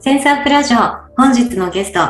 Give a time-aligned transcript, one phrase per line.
[0.00, 0.78] センサープラジオ
[1.16, 2.00] 本日のゲスト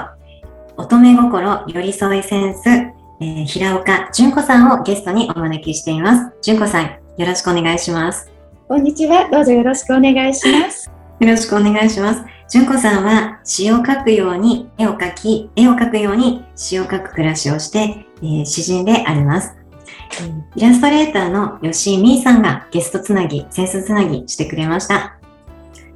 [0.77, 6.37] 乙女心寄り添いセンス、えー、平岡純子さんをゲストにお招きしています。
[6.43, 8.31] 純子さんよろしくお願いします。
[8.69, 9.31] こんにちは。
[9.31, 10.91] どうぞよろしくお願いします。
[11.19, 12.23] よろしくお願いします。
[12.51, 19.57] 純子さんは詩を描くように絵を描き、絵を描くように詩を描く暮らしをして、えー、詩人であります。
[20.57, 25.15] イラストレーターの吉井美さんがゲストつなぎ、センスつなぎしてくれました。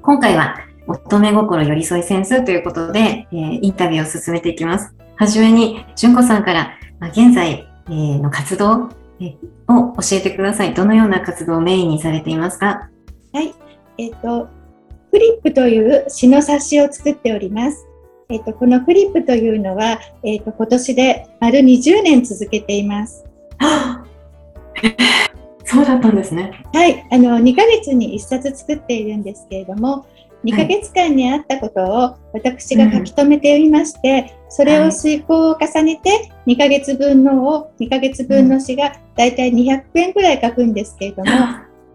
[0.01, 4.95] 今回は乙女心寄り添いセンスということで、えー、インタビューを進めていきます。
[5.17, 8.89] はじめに、純子さんから、まあ、現在、えー、の活動、
[9.21, 9.37] えー、
[9.69, 10.75] を教えてください。
[10.75, 12.89] どのような活動をメインにされていますか？
[13.33, 13.55] はい。
[13.99, 14.49] えっ、と、
[15.11, 17.87] フリップという詩の冊子を作っております。
[18.29, 23.25] えっと、このフリップというのは、えっと、今年で丸20年続けています。
[25.65, 26.65] そうだったんですね。
[26.73, 30.07] はい、あの2ヶ月に1冊作っているんですけれども、
[30.45, 41.31] 2ヶ月間にあったことを私が書き留めておりまして、うん、それを遂行を重ねて2ヶ月分のを2ヶ月分の詩がだいたい200編ぐらい書くんですけれども、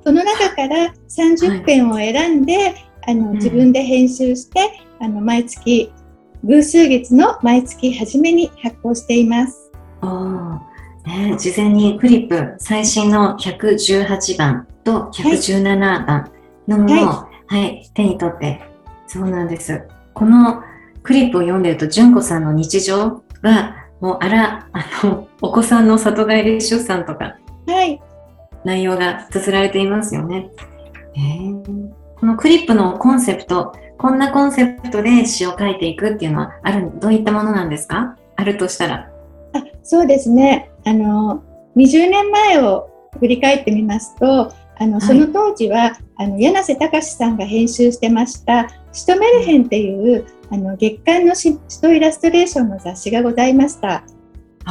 [0.04, 2.76] その中から30編を選んで、
[3.06, 5.92] あの、自分で編集して、あの毎月
[6.44, 9.72] 偶数月の毎月初めに発行しています。
[10.02, 10.62] あ
[11.06, 16.32] ね、事前にフリップ最新の118番と117番
[16.68, 18.62] のものを、はい、はい、手に取って、
[19.08, 19.84] そうなんです。
[20.14, 20.62] この
[21.04, 27.38] クリップを読んでると、純子さんの日常が、もうあら、あの、お子さんの里帰り出産とか、
[27.68, 28.02] はい。
[28.64, 30.50] 内容が綴られていますよね。
[31.16, 38.18] えーこのクリップのコンセプト、こんなコンセプトで詩を書いていくっていうのはある、どういったものなんですか？
[38.36, 39.08] あるとしたら。
[39.54, 40.72] あそうですね。
[40.84, 41.44] あの、
[41.76, 54.04] 20年前を振り返ってみますと、あの、その当時は、あの、柳瀬隆さんが編集してました、シトメルヘンっていう、あの、月刊の詩とイラストレーションの雑誌がございました。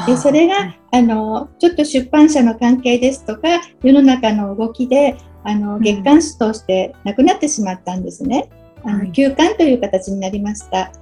[0.04, 8.50] でそれが、あのちょっと出版社の関係ですとか世の中の動きであの月刊誌としてなくなってしまったんですね。
[8.84, 10.92] あの休刊という形になりました。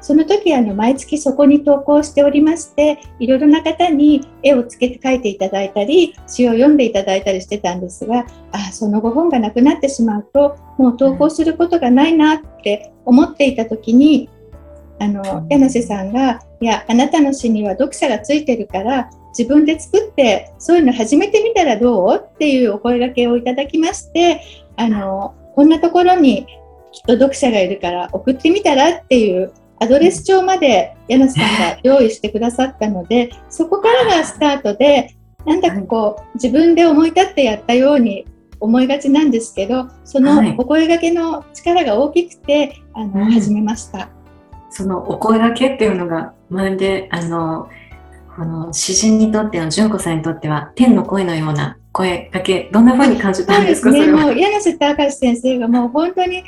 [0.00, 14.28] その時あの毎月そこに投稿しておりましていろいろな方に絵をつけて描いていただいたり詩を読んでいただいたりしてたんですがあその後本がなくなってしまうともう投稿することがないなって思っていた時に
[14.98, 24.42] あの柳瀬さんが「いやあなたの詩には読者がついてるから自分で作ってそういうの始めてみたらどうっていうお声がけをいただきまして
[24.76, 26.46] あのこんなところに
[26.92, 38.26] きっと読者がいるから送ってみたらっていうアドレス帳まで柳瀬さんが用意してくださったのでそこからがスタートでなんだかこう自分で思い立ってやったように
[38.60, 44.10] 思いがちなんですけどそのお声がけの力が大きくてあの、始めました。
[44.68, 47.68] そのお声がけっていうのがまるであの
[48.36, 53.90] この詩人にとっての純子さんにとっては天の声のような声かけどんな風に感じたんですか？
[53.90, 54.22] そうですね。
[54.22, 56.44] もう柳瀬隆先生がもう本当に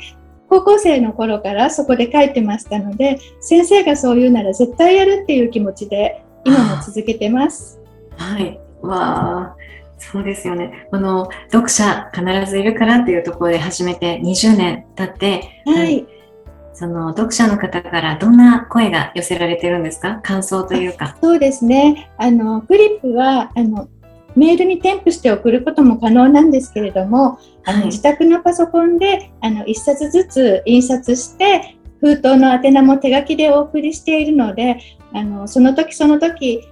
[0.49, 7.79] 高校生の頃からそこで書いてましたので先生がそう言うなら絶対やるっていう気持ちで今も続けてます。
[8.17, 9.55] はいわあ
[9.97, 10.87] そうですよね。
[10.91, 16.05] この読者必ずいるからっていうところで始めて20年経って、はい、
[16.73, 20.19] その読者の方からどんな声が寄せられてるんですか？
[20.21, 21.15] 感想というか。
[21.21, 22.11] そうですね。
[22.17, 23.87] あの、クリップは、あの、
[24.35, 34.79] メールに添付して送ることも可能なんですけれども、あの自宅のパソコンであの1冊ずつ印刷して封筒の宛名も手書きでお送りしているので
[35.13, 36.67] あのその時その時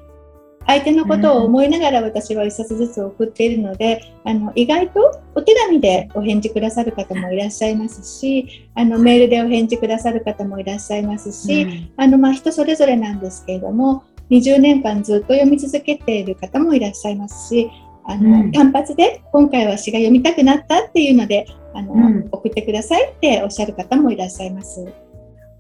[0.68, 17.69] 相手のことを思いながら私は1冊ずつ送っているので、あの意外とお手紙でお返事くださる方もいらっしゃいますしあのメールでお返事くださる方もいらっしゃいますし、うん、あのまあ、人それぞれなんですけれども20年間ずっと読み続けている方もいらっしゃいますし
[18.06, 24.81] あの、うん、単発で今回は詩が読みたくなったっていうのであの、うん、送ってくださいっておっしゃる方もいらっしゃいます。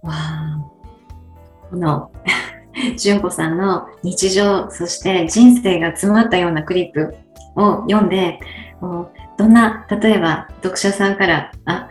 [0.01, 0.13] わ
[1.69, 2.11] この
[2.97, 7.13] 純子さんの日常そして人生が詰まったようなクリップ
[7.55, 8.39] を読んで
[8.81, 11.89] どんな例えば読者さんからあ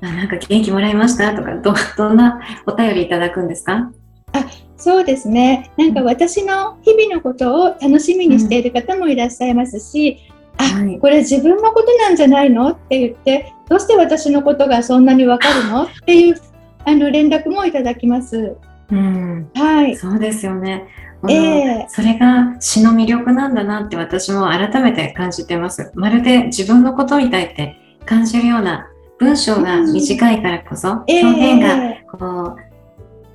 [0.00, 3.90] なんか元気もらいましたとかどどんなお便りいただくんですか？
[4.32, 4.46] あ
[4.84, 5.70] そうですね。
[5.78, 10.18] なんか私の日々のことを楽しみにしている方もいらっしゃいますし、
[10.58, 15.84] うん、あ、はい、これ自分のことなんじゃないのって言ってどうして私のことがそんなにわかるの？
[15.84, 16.40] っていう
[16.84, 18.58] あの連絡もいただきます。
[18.90, 20.86] うん、はい、そうですよね。
[21.26, 25.90] えー、それが詩の魅力なんだなって私も改めて感じてます。
[25.94, 28.86] まるで自分のことみたいって感じるような
[29.18, 32.56] 文章が短いからこそ、うん、表現がこ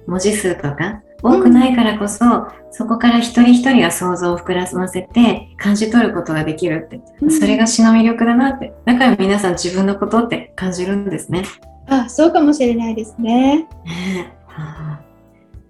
[0.07, 8.73] う、文字数とか多くないからこそ、うん、そこから一人一人が想像を膨らませて感じ取ることができるって、それが詩の魅力だなって。
[8.85, 11.43] だから皆さん自分のことって感じるんですね。
[11.87, 13.67] あ、そうかもしれないですね。
[13.85, 14.39] ね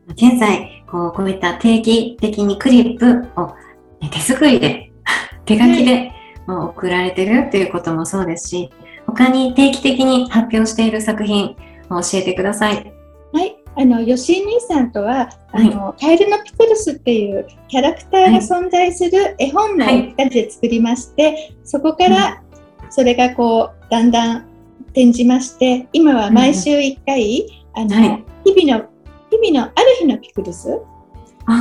[0.10, 3.54] 現在こうこういった定期的にクリップを
[4.12, 4.92] 手作りで
[5.46, 6.12] 手書きで
[6.48, 8.72] 送られてるっていうこともそうですし
[9.06, 11.56] 他に定期的に発表している作品
[11.90, 12.99] を教えてください。
[13.80, 22.44] はい、あの吉井兄さんとは、あの、はい、カエルのピクルスっていうキャラクターが存在する絵本の2人で作りまして、はい、そこから
[22.90, 24.46] それがこうだんだん
[24.88, 27.42] 転じまして今は毎週1回、
[27.76, 28.90] うん、あの、はい、日々の
[29.30, 30.68] 日々のある日のピクルス？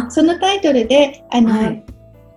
[0.09, 1.85] そのタイトルであの、はい、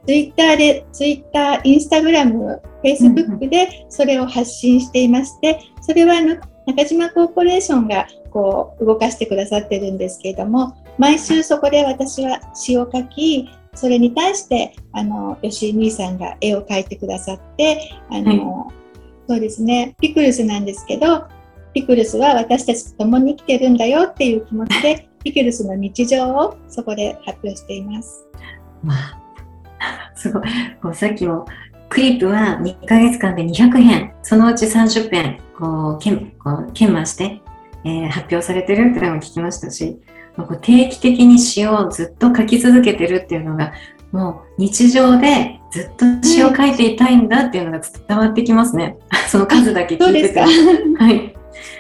[0.06, 6.36] ツイッターでツイッターインスタグラムフェイスブックでそれを発信していまして、それはあの
[6.68, 18.74] 中島コーポレーションがこう動かしてくださってるんですけれども毎週そこで私は詩を書きそれに対してあの吉井兄さんが絵を描いてくださってあの、はい、
[19.28, 19.96] そうですね。
[20.02, 21.28] ピクルスなんですけど
[21.74, 28.28] ピクルスは私たちと共に生きてるんだよっていう気持ちで ピクルスの日常をそこで発表しています。
[28.84, 30.44] まあ、すごい。
[30.82, 31.46] こうさっきも
[31.92, 37.42] クリップは2ヶ月間で200編、そのうち30編、こう、研こう研磨して、
[37.84, 40.00] えー、発表されてるっていうのも聞きましたし、
[40.36, 43.74] こう定期的に詩をずっと書き続けてるっていうのが、
[44.12, 48.98] もう日常でずっと詩を書いていたいんだっていうのが伝わってきますね。
[49.28, 50.40] その数だけ聞いてて。
[50.40, 50.48] は
[51.12, 51.36] い。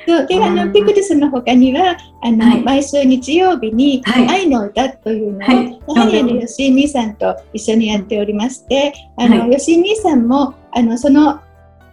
[0.07, 11.39] そうであのピクルスの他にはあの、はい、毎週日曜日に「愛の歌」というのを、はい、やはりあの吉井兄さんと一緒にやっておりましてあの、はい、吉井兄さんもあのその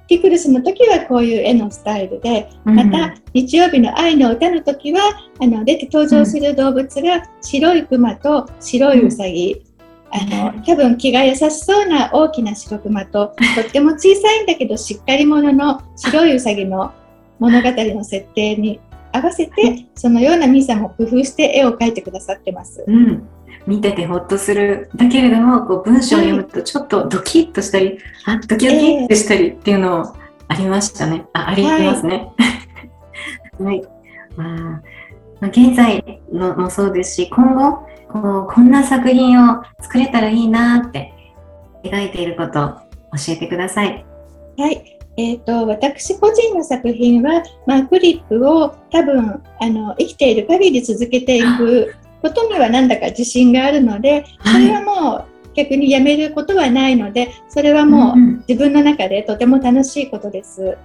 [0.08, 5.00] ピクルスの時はこういう絵のスタイルで、また日曜日の愛の歌の時は
[5.40, 9.62] あの出て登場する動物が白いクマと白いウサギ、
[10.10, 16.92] あの多分気が優しそうな大きな白クマととっても小さいんだけどしっかり者の白いウサギの
[17.38, 18.80] 物語の設定に
[19.12, 22.82] 合わせてそのようなミサも工夫して絵を描いてくださってます。
[22.86, 23.28] うん
[23.68, 30.16] 見ててほっとするだけれどもこう文章を読むとちょっとドキッとしたり、はい、あドキドキってしたりっていうの
[30.48, 32.32] ありましたね、あありますね。
[33.60, 33.82] はい、
[34.38, 34.80] ま
[35.42, 41.12] あ、現在のもそうですし今後こうこんな作品を作れたらいいなって
[41.84, 42.68] 描いていることを
[43.18, 44.06] 教えてください。
[44.56, 44.98] はい。
[45.18, 58.16] えーと、私個人の作品は、まあ、クリップを多分あの生きている限り続けていくことにはなんだか自信があるのでそれはもう逆にやめることはないのでそれはもう
[58.48, 60.78] 自分の中でとても楽しいことです。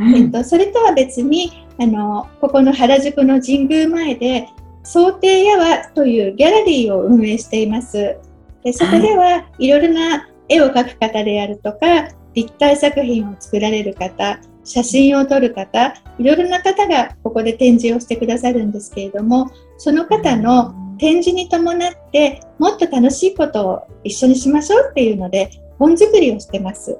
[0.00, 4.48] えーと、それとは別にあのここの原宿の神宮前で
[4.84, 8.16] 想定やわというギャラリーを運営しています。
[8.62, 26.98] でそこではいろいろな絵を描く方であるとか立体作品を作られる方写真を撮る方いろいろな方がここで展示をしてくださるんですけれどもその方の展示に伴ってもっと楽しいことを一緒にしましょうっていうので本作りをしてます。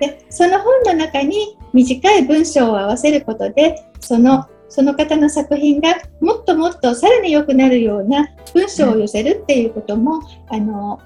[0.00, 10.98] でその本の中に短い文章を合わせることでそのその方の作品がもっともっとさらに良くなるような文章を寄せるっていうことも、あの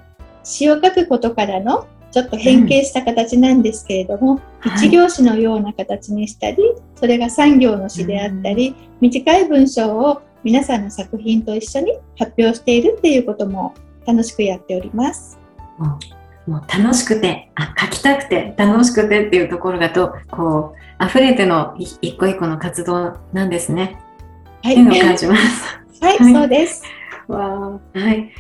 [0.45, 6.57] 詩を書くことからのちょっと変形した形なんですけれども、うん、1行詞のような形にしたり、
[6.95, 13.75] それが3行の詩であったり、うん、短い文章を皆さんの作品と一緒に発表しているっていうことも
[14.07, 15.39] 楽しくやっております。
[16.47, 23.99] もう楽しくてあ書きたくて楽しくてっていうところだとこう溢れての一個一個の活動なんですね。
[24.63, 25.81] はい、感じます。
[26.01, 26.83] はい、はい、そうです。
[27.29, 28.31] わはい。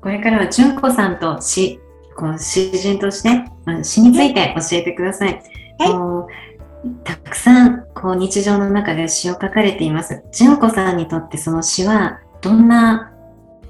[0.00, 1.80] これからは純子さんと詩、
[2.18, 3.44] こう詩人として、
[3.84, 5.40] 詩について教えてください。
[5.78, 6.28] は
[6.84, 10.24] い、たくさんこう日常の中で詩を書かれています。
[10.32, 13.12] 純子さんにとってその詩はどんな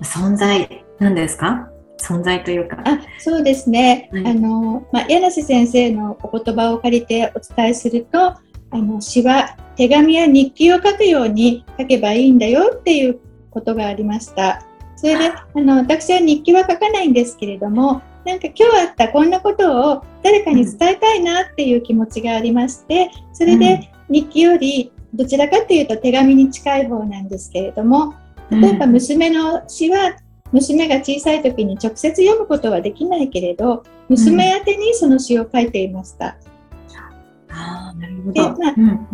[0.00, 1.68] 存在なんですか？
[2.00, 2.78] 存在というか。
[2.84, 4.08] あそうですね。
[4.12, 8.40] はい、あの、まあ、柳瀬先生のお言葉を借りてお伝えすると、あ
[8.72, 14.64] の詩は手紙や日記を書くように書けばいいんだよっていうことがありました。
[14.96, 28.14] それであの私は日記は書かないんですけれどもなんか今日あったこんなことを誰かに伝えたいなっていう気持ちがありましてそれで日記よりどちらかというと手紙に近い方なんですけれども
[28.50, 30.14] 例えば娘の詩は
[30.52, 36.36] 娘が小さい時に直接読むことはできないけれど娘宛てにその詩を書いていました。
[38.32, 38.52] でまあ、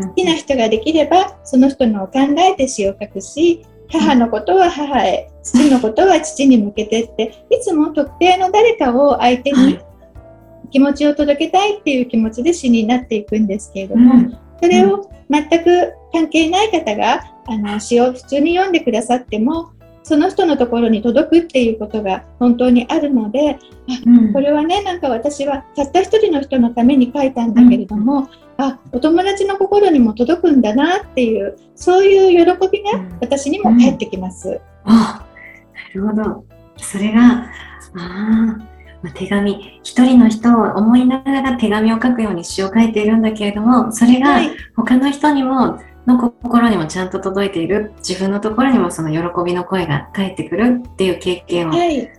[0.09, 3.65] 好きな人ができればその人のを考えて詩を書くし
[3.99, 5.31] 母のことは母へ。
[5.43, 9.79] 父のことは父に向けてっていつも特定の誰かを相手に
[10.71, 19.71] 気持ちを届けたいっていう気持ちで詩になっていくんですけれども、うん、それを全く関係ない方があの詩を普通に読んでくださっても
[20.03, 23.59] その人のところに届くっていうことが本当にあるので、
[24.07, 34.49] うん、これはねなんか私はたった一人の人のために書いたんだけれども、あお友達の心にも届くんだなっていうそういう喜びが私にも返ってきます。
[34.49, 35.27] うんうん、あ
[35.95, 36.45] なるほど。
[36.77, 37.51] それが
[37.97, 38.59] あ
[39.03, 39.81] ま手紙。
[39.83, 44.41] 一人の人を思いながら手紙を書くように詩を書いているんだけれどもそれが
[44.77, 47.93] 他の人にも、の心にもちゃんと届いている。
[48.07, 51.73] 自分のところにもその喜びの声が返ってくるっていう経験を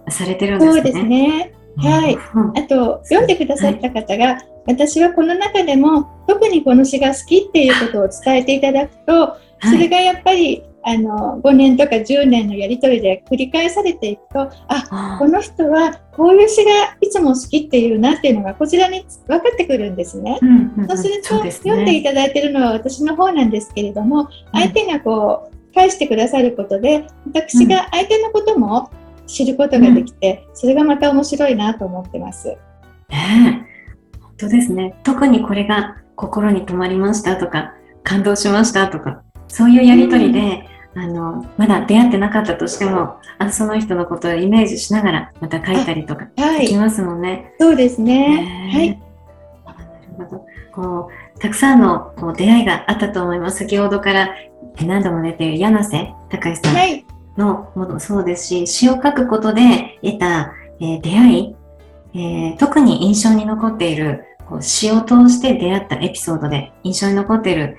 [0.09, 0.71] されてるんですね。
[0.71, 2.17] はい、そうですねはい、
[2.59, 20.37] あと読んでくださった方が、はい、私はこの中でも特にこの詩が好きっていうことを伝えていただくとそれがやっぱり、あの5年とか10年のやり取りで繰り返されていくとあこの人はこういう詩がいつも好きっていうなっていうのがこちらに分かってくるんですね。
[20.87, 28.91] そうすると、ね、読んでいただいているのは私の方なんですけれども相手がこう返してくださることで私が相手のことも
[29.25, 32.57] 知ることができて、それがまた面白いなと思ってます。
[33.09, 33.67] ね
[34.21, 34.95] 本当ですね。
[35.03, 46.29] 特にこれが心に留まりましたとか感動しましたとかそういうやり取りで、うん、あのまだ出会ってなかったとしてもあその人のことをイメージしながらまた書いたりとか
[46.59, 47.29] できますもんね。
[47.29, 48.89] はい、そうですね、はい、
[50.17, 50.45] なるほど。
[50.71, 53.59] こうたくさんのこう出会いがあったと思います。
[53.59, 54.35] 先ほどから
[54.81, 61.55] 何度も出ている柳瀬隆さんのものそうですし、詩を書くことで得た、えー、出会い、
[62.13, 67.77] えー、特に印象に残っているこう詩を通して出会ったエピソードで印象に残っている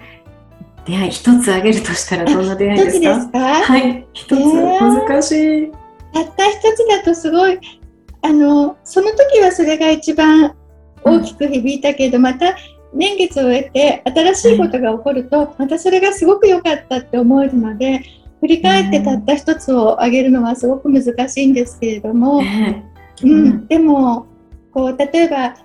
[0.85, 3.17] 出会い一つあげるとしたらどんな出会いですか？
[3.17, 3.39] ですか？
[3.39, 5.33] はい一つ、難し
[5.65, 5.73] い。
[6.13, 7.59] たった一つだとすごい
[8.23, 10.55] あのその時はそれが一番
[11.03, 12.57] 大きく響いたけど、うん、また
[12.93, 18.03] 年月を得て新しいことが起こると、またそれがすごく良かったって思えるので
[18.47, 22.41] 振り返ってたった一つをあげるのはすごく難しいんですけれども、
[23.23, 24.27] うん、でも
[24.73, 25.57] こう例えば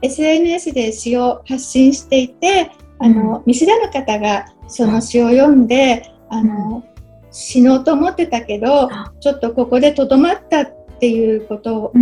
[0.00, 2.70] SNS で詩を発信していて
[3.00, 6.84] あの見知らぬ方がその詩を読んであの
[7.32, 11.92] 死のうと思ってたけどちょっとここでとどまったっていうことを、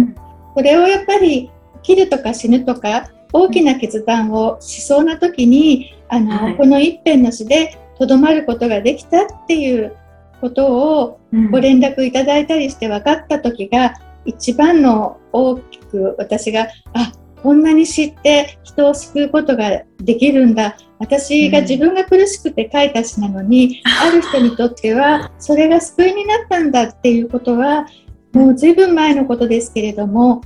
[0.54, 9.97] これをやっぱり生きるとか死ぬとか大きな決断をしそうな時にあの、はい、この一辺の詩でとどまることができたっていう
[10.40, 20.76] ことをご連絡いただいたりして分かった時が一番の大きく私があこんなに知って人を救うことができるんだ。
[20.99, 27.87] 私が自分が苦しくて書いた詩なのに、うん、ある人にとってはそれが救いになったんだっていうことは
[28.33, 30.42] もう随分前のことですけれども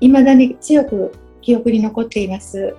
[0.00, 2.74] いまだに強く記憶に残っています。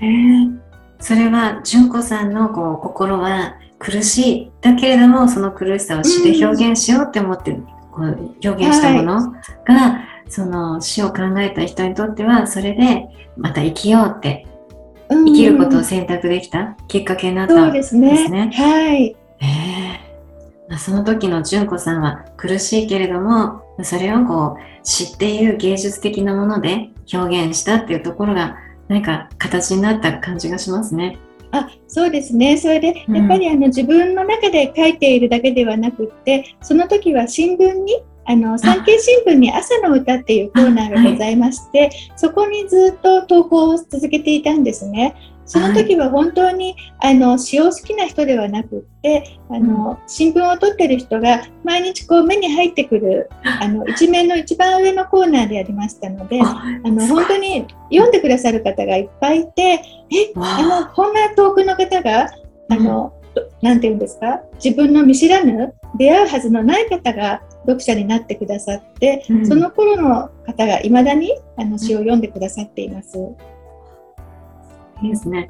[0.00, 0.58] えー、
[0.98, 4.52] それは純子さんのこう心は苦しい。
[4.62, 7.62] だけれどもその苦しさを詩で表現しようって思って、うん、
[7.92, 14.46] こう表現したものが、はい、その詩を考えた人にとってはそれでまた生きようって
[15.10, 18.16] 生きることを選択できたきっかけになったんですね。
[18.16, 18.50] すね。
[18.54, 19.16] はい。
[19.40, 28.56] えー、その時の純子さんは苦しいけれどもそれをこう知っている芸術的なもので表現したっていうところが
[28.88, 31.18] 何か形になった感じがしますね。
[31.54, 32.56] あそうですね。
[32.56, 45.14] それでやっぱりあの、自分の中で書いているだけではなくってその時は新聞にあの産経新聞に朝の歌っていうコーナーがございまして、はい、そこにずっと投稿を続けていたんですね。
[45.46, 53.28] その時は本当に、はい、あの詩を好きな人ではなくってあの、新聞を取ってる人が毎日こう目に入ってくる
[53.60, 59.82] あの一面の一番上のコーナーでありましたのであの本当に読んでくださる方がいっぱいいてえ
[60.36, 60.86] あ。
[60.86, 62.30] のこんな遠くの方が
[62.70, 63.12] あの、
[63.60, 64.40] なんて言うんですか？
[64.62, 73.18] 自分の見知らぬ出会うはずのない方が読者になってくださって、うん、その頃の方がいまだにあの詩を読んでくださっています。
[75.04, 75.48] いいですね。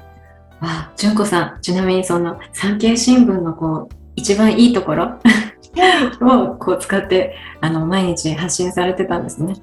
[0.61, 5.19] あ、純子さん、ちなみにその産経新聞のこう一番いいところ
[6.21, 9.55] をこう使ってあの毎日発信されてたんですね。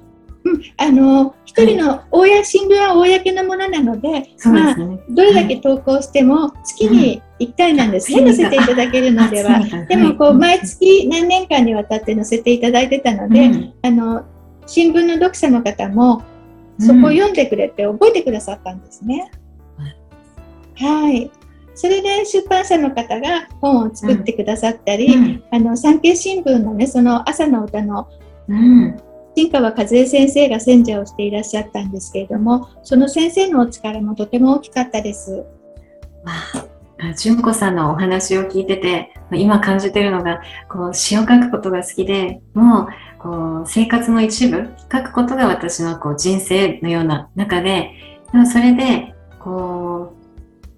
[0.45, 4.75] うん、あの一人の公、新聞は公のものなので、でね、まあ、
[5.09, 9.61] どれだけ投稿しても月に1回なんです、ね、載せていただけるのでは。
[9.87, 14.25] でもこう毎月何年間にわたって載せていただいてたので、うん、あの
[14.65, 16.23] 新聞の読者の方も
[16.79, 19.31] そこを読んでくれて覚えてくださったんですね。
[20.75, 21.31] はい。
[21.75, 28.07] それで出版社の方が本を作ってくださったり、うん、あの産経新聞のねその朝の歌の、
[28.47, 28.95] うん、
[29.35, 35.43] 新川和恵先生が選者をしていらっしゃったんですけれどもその先生のお力もとても大きかったです。
[36.25, 42.87] あ、純子さんのお話を聞いてて今感じてるのがこう詩を書くことが好きでもう
[43.19, 47.91] こう生活の一部書くことが私のこう人生のような中で
[48.31, 50.12] でもそれでこう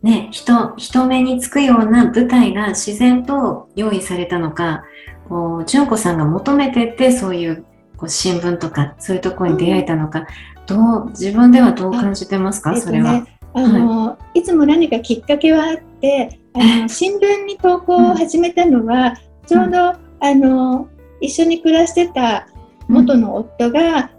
[0.06, 4.84] ね、人、人目につくような舞台が自然と用意されたのか、
[5.28, 7.66] こう、純子さんが求めてて、そういう
[7.98, 10.28] こう新聞とか、そういうところに出会えたのか、
[10.68, 13.26] どう、自分ではどう感じてますか、ね、それは。
[13.56, 19.16] あの、はい、いつも何かきっかけはあって、あの新聞に投稿を始めたのは、うん、
[19.48, 19.98] ちょうど、あ
[20.36, 20.88] の、
[21.20, 22.48] 一緒に暮らしてた
[22.88, 24.12] 元の夫が、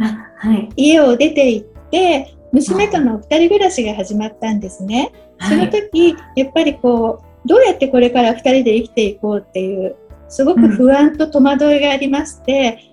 [0.74, 5.12] 家を出て行って、娘との2人暮らしが始まったんですね。
[5.40, 9.96] その時、やっぱりこうどうやってこれから2人で生きていこうっていう
[10.28, 12.92] すごく不安と戸惑いがありまして、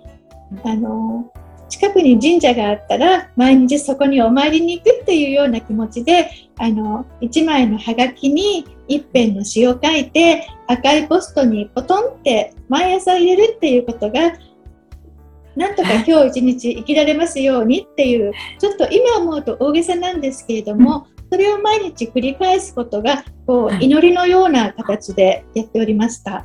[0.64, 1.32] うん、あの
[1.68, 14.34] 近くに神社があったら毎日そこにお参りに行くっていうような気持ちであの1枚のハガキに一辺の詩を書いて赤いポストにポトンって毎朝入れるっていうことが
[15.56, 26.44] なんとか今日一日生きられますようにっていうちょっと今思うと大げさなんですけれども、それを毎日繰り返すことがこう、祈りのような形でやっておりました。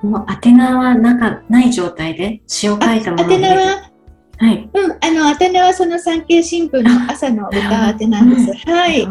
[0.00, 3.90] もう宛名はなかない状態で詩を書いたもの宛名は？
[4.38, 8.70] はい、うん、あの宛名はその産経新聞の朝の歌宛なんです。
[8.70, 9.08] はい。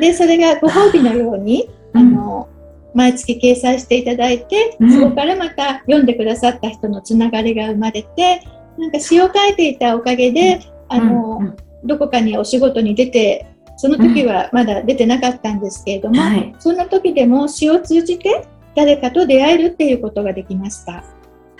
[0.00, 2.48] で、それがご褒美のように、あの、
[2.94, 8.44] 毎月掲載していただいて、そこからまた読んでくださった人のつながりが生まれて、
[8.78, 13.51] なんか詩を書いていたおかげで、あの、どこかにお仕事に出て
[13.82, 21.02] その時はまだ出てなかったんですけれども、はい、そんな時でも詩を通じて誰かと出会えるっていうことができました。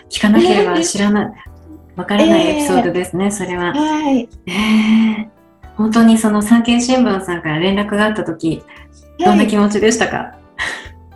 [0.08, 1.32] 聞かなければ知らない、
[1.96, 3.74] わからないエピソードですね、えー、それは。
[3.74, 4.28] はい。
[4.46, 5.28] えー、
[5.76, 8.62] 本当にその産経新聞さんから連絡があった時、
[9.18, 10.32] どんな気持ちでしたか、はい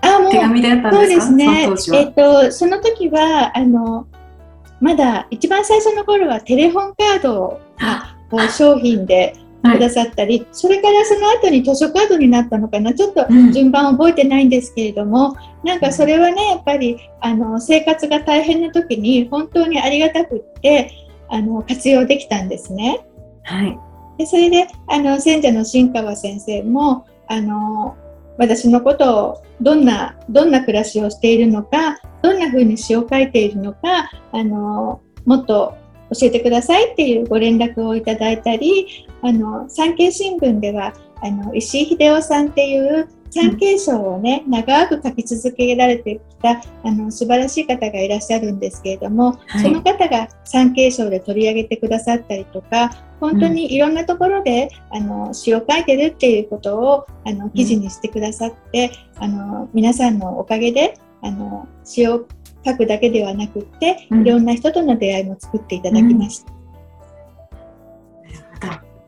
[0.02, 1.22] あもう手紙であったんですか？
[1.26, 1.40] そうで
[1.76, 2.00] すね。
[2.00, 2.14] えっ、ー、
[2.48, 4.08] とその時はあの
[4.80, 9.36] まだ一番最初の頃はテレホンカードが商品で
[9.72, 12.94] くださったり、はい、それからその後に図書カードになったのかな？
[12.94, 20.90] ちょっと順番覚えてないんですけれども、うん、なんかそれはねやっぱりあの生活が大変な時に本当にありがたくって
[21.28, 23.06] あの活用できたんですね。
[23.44, 23.78] はい、
[24.18, 27.96] でそれであの選者の新川先生もあの
[28.38, 35.76] 私のことをどんなどんな暮らしをしているのかどんな風に詩を書いているのかあのもっと
[36.10, 52.90] 教えてくださいっていうご連絡をいただいたりあの産経新聞ではあの石井秀夫さんっていう産経省をね、長く書き続けられてきたあの素晴らしい方がいらっしゃるんですけれども、はい、その方が産経省で取り上げてくださったりとか
[53.20, 62.26] 本当にいろんなところで、うん、あの詩を書いてるっていうことをあの記事にしてくださって、うん、あの皆さんのおかげであの詩を
[62.66, 66.52] 書くだけではなくって、いろんな人との出会いも作っていただきました。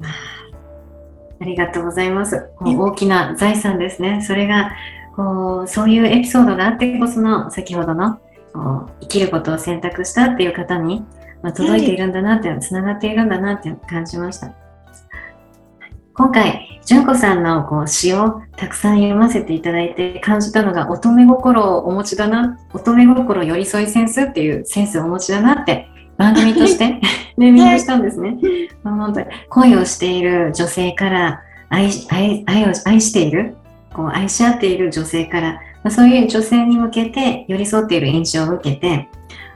[0.00, 2.50] うん、ありがとうございます。
[2.60, 4.22] 大きな財産ですね。
[4.22, 4.72] それが
[5.16, 8.20] こうそういうエピソードがあってこその先ほどの
[8.52, 11.04] こう生きることを選択したっていう方に、
[11.42, 14.54] まあ、届いているんだなって、つながっているんだなって感じました。
[16.14, 26.98] 今回、純子さんのこう詩をたくさん読ませていただいて感じたのが、乙女心をお持ちだな、乙女心寄り添いセンスっていうセンスをお持ちだなって番組として
[27.36, 28.38] ネーミングしたんですね。
[28.82, 33.54] まあ本当に恋をしている女性から愛し愛愛を愛している
[33.92, 39.08] こう愛し合っている女性から、まあ、そういう女性に向けて寄り添っている印象を受けて、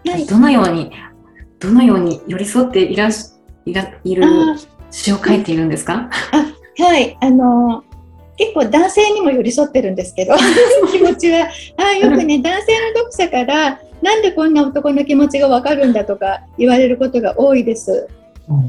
[0.06, 0.92] はいどのように
[1.60, 3.30] どのように寄り添っていらっし
[3.64, 4.56] いらいるあ
[4.90, 6.10] 詩を書いているんですか？
[6.78, 7.84] はい、あの
[8.36, 10.34] 結構男性にも寄り添ってるんですけど
[10.90, 18.08] 気持ちはあよくね男性の読者からなんでこんな男の気持ちがわかるんだとか言われることが多いです。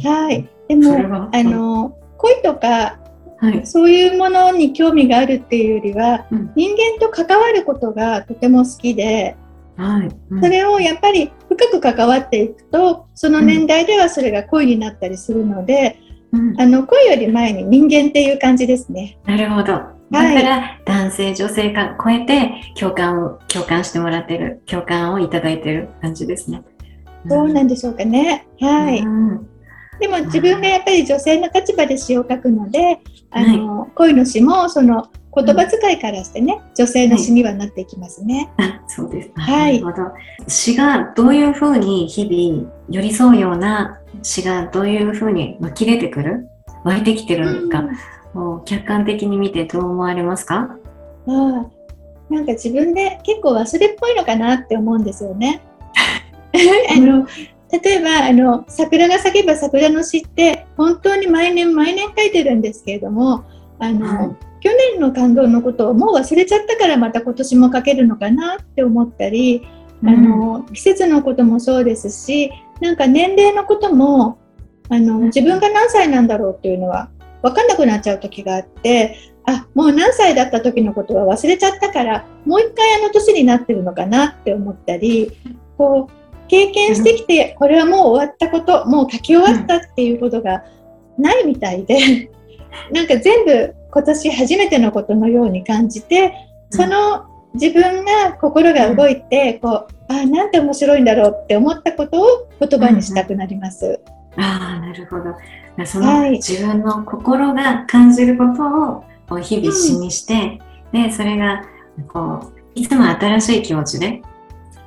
[0.03, 2.99] はい、でもあの恋とか
[3.37, 3.65] はい。
[3.65, 9.35] そういうものに興味があるっていうよりはうん人間と関わることがとても好きで
[9.75, 10.09] はい。
[10.29, 15.97] うんそれをやっぱり深く関わっていくとその年代ではそれが恋になったりするので、
[16.33, 19.17] うんあの恋より前に人間っていう感じですね。
[19.25, 19.73] なるほど。
[20.11, 26.61] だから男性女性間超えて共感を共感してもらってる共感をいただいてる感じですね。
[27.25, 28.45] どうなんでしょうかね。
[28.59, 28.99] はい。
[28.99, 29.47] うん
[29.99, 38.51] でも自分がやっぱり女性の立場で詩を書くので、あの、恋の詩もその言葉遣いからしてね、女性の詩にはなっていきますね。
[38.57, 39.31] あそうです。
[39.35, 39.81] あはい。
[39.81, 40.11] なるほど。
[40.47, 46.47] 詩がどういうふうに日々寄り添うような詩がどういうふうに湧き出てくる？
[46.83, 47.83] 湧いてきてるのか、
[48.33, 50.77] もう客観的に見てどう思われますか？
[51.27, 51.65] あ
[52.29, 55.61] なんか自分で結構忘れっぽいのかなって思うんですよね。
[56.95, 57.25] あの
[57.83, 63.43] 例えばあの桜が咲けば桜の詩って本当に毎年毎年書いてるんですけれども
[63.79, 69.67] あの、はい去年の感動のことをもう忘れちゃったからまた今年も書けるのかなって思ったり、
[70.05, 72.49] あの季節のこともそうですし
[72.81, 74.37] なんか年齢のことも
[74.89, 77.09] あの自分が何歳なんだろうっていうのは
[77.41, 85.31] 分かんなくなっちゃう時があってあもう何歳だった時のことは忘れちゃったからもう一回あの年になってるのかなって思ったり
[85.77, 90.63] こう経験してきてこれはもう終わったこともう書き終わったっていうことが
[91.17, 92.29] ないみたいで
[92.91, 96.33] なんか全部今年初めてのことのように感じて
[96.71, 103.99] その自分が心が動いてこうあなんて面白いんだろうって思ったことを言葉にしたくなります。
[104.35, 105.35] ああ、なるほど。
[105.85, 106.31] その、はい。
[106.31, 110.59] 自分の心が感じることを日々詩にして、
[110.91, 111.63] で、それが
[112.07, 114.21] こういつも新しい気持ちで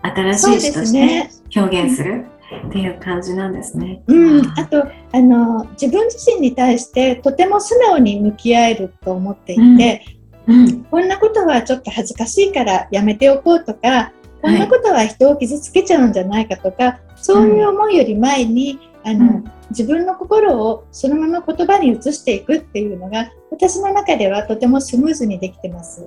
[0.02, 2.26] 新しい詩として表現する
[2.68, 4.02] っていう感じなんですね。
[4.06, 10.04] うん、ああとあの自分自身に対してとても素直に向き合えると思っていて、
[10.46, 26.06] うん、こんなことはちょっと恥ずかしいからやめておこうとかこんなことは人を傷つけちゃうんじゃないかとか、そういう思いより前にあの、うん自分の心をそのまま言葉に移していくっていうのが私の中ではとてもスムーズにできてます。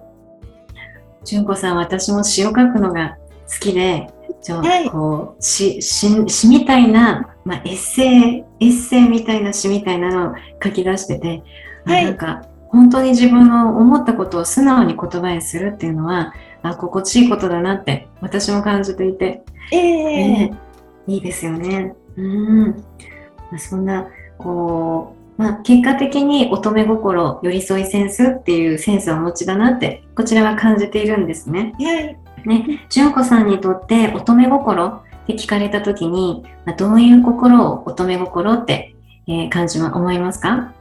[1.25, 3.17] 純子さん、私も詩を書くのが
[3.52, 4.10] 好きで、
[4.41, 11.43] ちょはいこう詩詩詩みたいな、まあ、エッセイ、エッセイみたいな詩みたいなのを書き出してて、
[11.86, 20.58] あはいなんか本当に自分の思ったことを素直に言葉にするっていうのは、あ心地いいことだなって私も感じていて、ええね
[21.08, 21.95] いいですよね。
[22.15, 22.69] うん。
[22.69, 31.73] まあそんな、こう、まあ、結果的に乙女心、寄り添いセンスっていうセンスをお持ちだなって、こちらは感じているんですね。
[31.80, 38.95] はいね、純子さんにとって乙女心って聞かれたときに、まあ、どういう心を乙女心って、
[39.28, 40.73] えー感じは思いますか？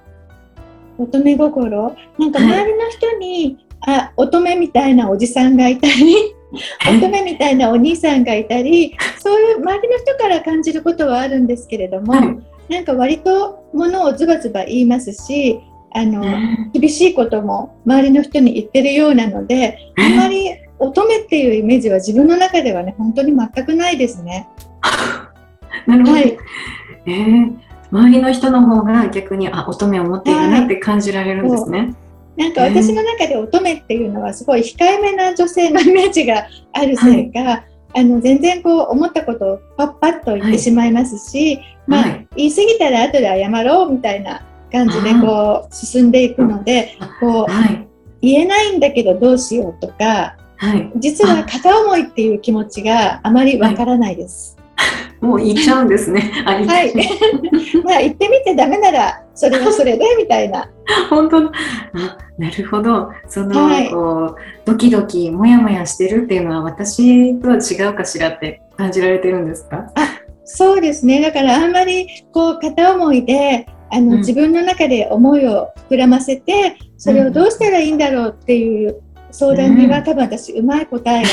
[0.99, 1.97] 乙女心？
[2.18, 2.49] なんかはい。
[2.49, 6.35] 周りの人に、あ乙女みたいなおじさんがいたり
[6.99, 12.38] 乙女みたいなお兄さんがいたりそういう周りの人から感じることはあるんですけれども、はい。
[12.73, 15.61] なんか割とものをズバズバ言いますし
[15.94, 16.23] あの、
[16.73, 24.49] 厳しいことも周りの人に言ってるようなのであまり乙女っていうイメージは自分の中ではね本当に全くないですね。
[25.87, 26.12] なるほど。
[26.12, 26.38] はい
[27.07, 31.95] えー周りの人の方が逆にあ乙女を持っているなって感じられるんですね。
[32.37, 37.64] なんか私の中で乙女っていうのはすごい控えめな女性の イメージがあるせいか、
[37.95, 47.88] あの全然こう思ったことをパッパッと言ってしまいますし、まあ、はい言い過ぎたら後で謝ろうみたいな感じでこう進んでいくのでこうはい。
[48.21, 50.92] 言えないんだけどどうしようとかはい。
[50.97, 54.57] 実は片思いっていう気持ちがあまりわからないです。
[55.21, 56.21] もう言っちゃうんですね。
[56.44, 56.64] はい、
[57.85, 60.68] まあ言ってみてダメならそれはそれでみたいな。
[61.11, 61.51] 本当だ
[61.94, 69.87] あなるほどその、はいこうドキドキモヤモヤしてるっていうのは私とは違うかしらって感じられてるんですか？
[70.44, 71.21] そうですね。
[71.21, 79.01] だからあんまりこう片思いであの、うん自分の中で思いを膨らませてそれをどうしたらいいんだろうっていう
[79.38, 81.29] 相談には、多分私うまい答えが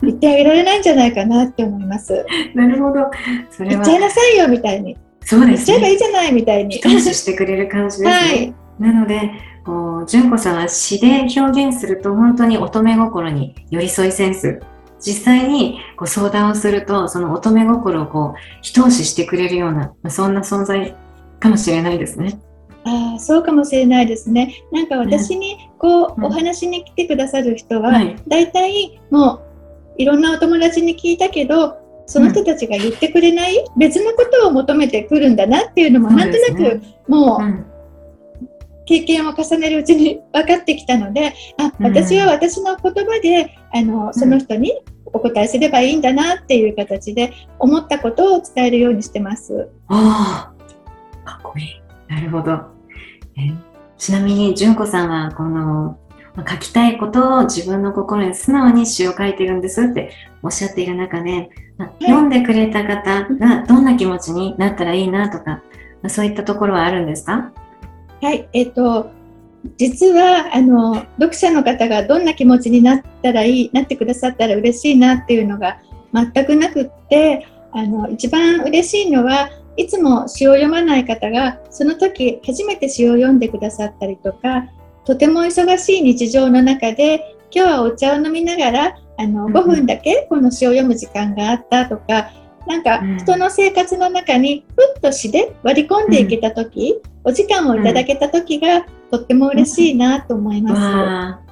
[0.00, 2.24] 言ってあげられないんじゃないかなって思います。
[2.56, 3.10] なるほど。
[3.50, 4.96] それは言っちゃいなさいよみたいに。
[5.20, 5.94] そうです言っちゃえばいね。
[5.96, 6.76] いじゃないみたいに。
[6.76, 8.10] 一押ししてくれる感じですね。
[8.10, 8.54] はい。
[8.78, 9.32] なので、
[9.66, 14.58] こう純子さんは詩で表現すると本当に乙女心に寄り添いセンス。
[14.98, 20.96] 実際にこう相談をすると、その乙女心をこう一押ししてくれるような、まあそんな存在
[21.38, 22.40] かもしれないですね。
[22.86, 24.62] ああ、そうかもしれないですね。
[24.72, 29.40] なんか私にこう、うんお話に来てくださる人は、はいだいたいもう
[29.98, 37.66] いろんなお友達に聞いたけど、その人たちが言ってくれない、別のことを求めてくるんだなっていうのもなんとなですねくもううん
[38.86, 44.72] 経験を重ねるうちに分かってきたので、あ、うん私は私の言葉であのその人に
[45.06, 49.68] お答えすればいいんだなっていう形で思ったことを伝えるようにしてます。
[49.88, 50.52] あ
[51.24, 51.82] あ、かっこいい。
[52.08, 52.75] なるほど。
[53.36, 53.52] え
[53.98, 55.98] ちなみに、純子さんは、この、
[56.34, 60.10] まあ書きたいことを自分の心に素直に詩を書いてるんですって
[60.42, 65.62] おっしゃっている中で、まあ読んでくれた方がどんな気持ちになったらいいなとか、
[66.02, 67.52] まあそういったところはあるんですか？
[68.20, 69.10] はい、えっ、と
[69.78, 75.80] 実はあの読者の方がどんな気持ちになったらいいなってくださったら嬉しいなっていうのが
[76.12, 84.66] 全くなくってあの一番嬉しいのはいつも詩を読まない方がその時初めて詩を読んでくださったりとか
[85.04, 89.52] とても忙しい日常の中で今日はお茶を飲みながらあのうん。
[89.52, 92.30] 5分だけこの詩を読む時間があったとか
[92.66, 93.18] なんかうん。
[93.18, 101.45] 人の生活の中にふっと詩で割り込んでいけた時、お時間をいただけた時がとっても嬉しいなと思います。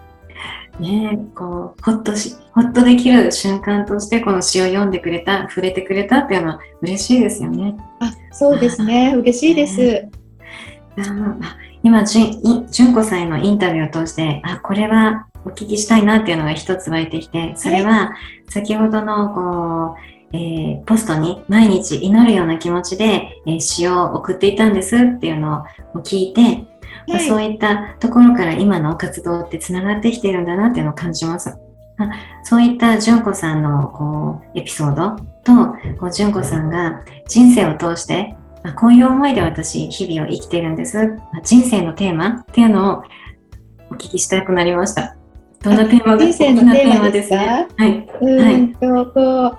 [0.81, 7.77] ねえ、こう、ほっとし、ほっとできる瞬間として、この詩を読んでくれた、触れてくれたっていうのは嬉しいですよね。
[8.01, 9.15] あ、そうですね。
[9.17, 10.09] 嬉しいです。
[10.97, 18.15] あのあ今、じゅんい純子さんへのインタビューを通して、あ、これはお聞きしたいなっていうのが一つ湧いてきて、それは
[18.49, 19.97] 先ほどのこ
[20.33, 26.65] う、えーポストに毎日祈るような気持ちで、えー詩を送っていたんですっていうのを聞いて、
[27.07, 27.53] まあそうはい。
[27.53, 31.51] いったところから今の活動ってつながってきているんだなっていうのを感じます。
[31.97, 32.11] あ
[32.43, 40.97] そういった純子さんのこうエピソードと、こう純子さんが人生を通して、まあこういう思いで私、日々を生きているんです。
[40.97, 43.03] まあ人生のテーマっていうのを
[43.90, 45.17] お聞きしたくなりました。
[45.62, 47.37] どんなテーマが人生のテーマですか？
[47.37, 47.69] ね。
[47.77, 48.09] はい。
[48.21, 49.59] うーんと、こう、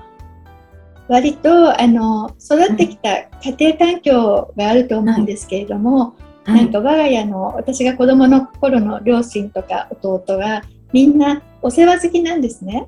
[1.07, 3.09] 割と、あの、育ってきた
[3.41, 6.24] 家庭環境があると思うんですけれども、はい。
[6.45, 12.87] なんか我が家の、私が子供の頃の両親とか弟が、みんなお世話好きなんですね。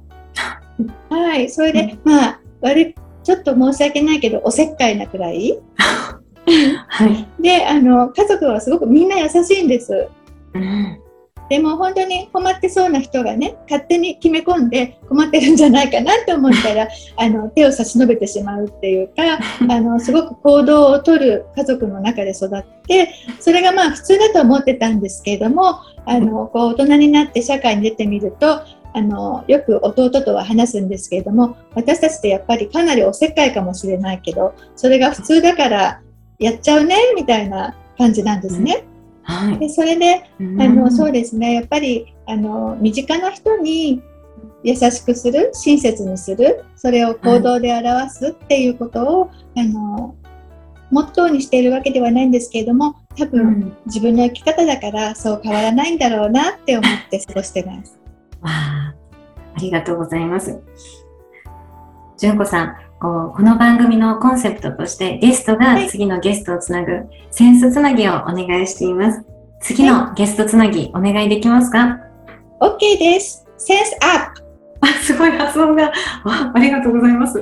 [1.09, 1.49] はい。
[1.49, 5.59] それで、まあ、割ちょっと申し訳ないけど、おせっかいなくらい。
[6.87, 7.27] はい。
[7.41, 10.07] で、あの、家族はすごくみんな優しいんです。
[10.53, 10.99] うん。
[11.49, 28.61] でも本当に困ってそうな人がね勝手に決め込んで困ってるんじゃないかなって思ったら あの手を差し伸べてしまうっていうか あのすごく行動をとる家族の中で育ってそれがまあ普通だと思ってたんですけれどもあのこう大人になって社会に出てみると
[28.93, 36.01] あのよく弟とは話すんですけれども私たちってやっぱりかなりおせっかいかもしれないけどそれが普通だから
[36.39, 38.83] やっちゃうねみたいな感じなんですね。
[39.27, 39.59] はい。
[39.59, 44.01] でそれでうんあのそうですねやっぱりあの身近な人に
[44.63, 50.15] 優しくする親切にするそれを行動で表すっていうことを、あの
[50.89, 57.99] モットーにしているわけではないんですけれども多分、うん自分の生き方だからそう変わらないんだろうなって思って 過ごしてます。
[58.41, 58.95] わあ、
[59.55, 60.59] ありがとうございます。
[62.17, 69.23] 純子さん、こうこの番組のコンセプトとしてゲストがはい次のゲストをつなぐセンスつなぎをお願いしています。
[69.61, 71.99] 次のゲストつなぎお願いできますか
[72.59, 73.45] ？OK です。
[73.57, 74.43] センスアップ
[74.81, 75.91] あ、すごい発音が。
[76.23, 77.39] あありがとうございます。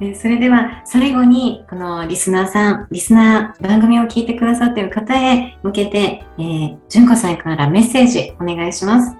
[0.00, 9.16] えーそれでは最後にこのリスナーさん、リスナー番組を聞いてくださっている方へ向けて、えー、純子さんからメッセージお願いします。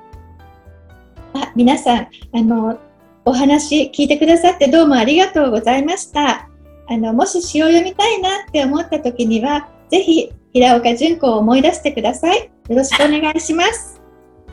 [1.33, 2.09] あ皆さんあ
[2.43, 2.79] の
[3.27, 6.49] お話聞いてくださってどうもありがとうございました
[6.89, 14.01] あのもし詩を読みたいなって思った時にはぜひ平岡純子を思い出してくださいよろしくお願いします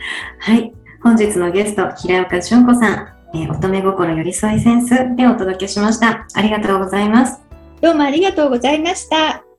[0.39, 0.73] はい。
[1.01, 6.27] 本日のゲスト、平岡純子さん、えー乙女心寄り添いセンスでお届けしました。
[6.33, 7.41] ありがとうございます。
[7.81, 9.43] どうもありがとうございました「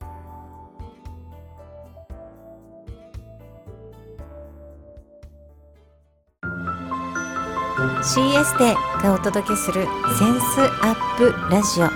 [8.04, 9.86] CS でがお届けする
[10.18, 11.88] センスアップラジオ」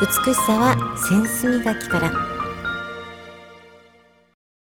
[0.00, 2.31] 美しさはセンス磨きから。